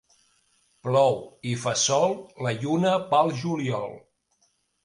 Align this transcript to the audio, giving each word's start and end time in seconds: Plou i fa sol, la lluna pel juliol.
Plou 0.87 1.19
i 1.51 1.53
fa 1.65 1.75
sol, 1.83 2.17
la 2.47 2.57
lluna 2.65 2.97
pel 3.13 3.33
juliol. 3.43 3.95